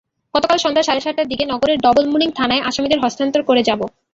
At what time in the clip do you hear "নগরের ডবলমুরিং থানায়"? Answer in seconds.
1.45-2.65